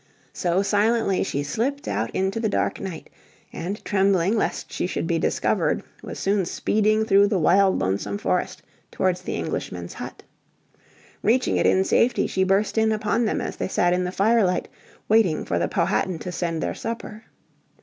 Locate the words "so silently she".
0.33-1.43